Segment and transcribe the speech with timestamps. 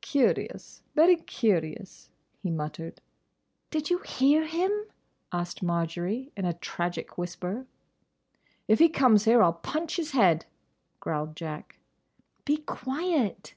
[0.00, 2.10] "Curious, very curious,"
[2.42, 3.00] he muttered.
[3.70, 4.72] "Did you hear him?"
[5.30, 7.66] asked Marjory, in a tragic whisper.
[8.66, 10.44] "If he comes here I 'll punch his head,"
[10.98, 11.78] growled Jack.
[12.44, 13.54] "Be quiet!"